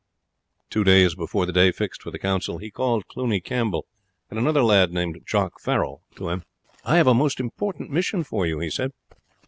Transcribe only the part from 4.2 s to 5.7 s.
and another lad named Jock